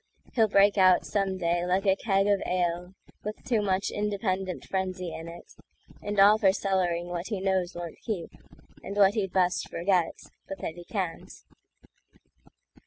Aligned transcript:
He'll 0.33 0.47
break 0.47 0.79
out 0.79 1.05
some 1.05 1.37
day 1.37 1.63
like 1.63 1.85
a 1.85 1.95
keg 1.95 2.25
of 2.25 2.39
aleWith 2.47 3.45
too 3.45 3.61
much 3.61 3.91
independent 3.91 4.65
frenzy 4.65 5.13
in 5.13 5.27
it; 5.27 5.53
And 6.01 6.19
all 6.19 6.39
for 6.39 6.49
cellaring 6.51 7.05
what 7.05 7.27
he 7.27 7.39
knows 7.39 7.75
won't 7.75 7.99
keep, 8.03 8.31
And 8.83 8.95
what 8.95 9.13
he'd 9.13 9.31
best 9.31 9.69
forget—but 9.69 10.57
that 10.57 10.73
he 10.73 10.85
can't. 10.85 11.31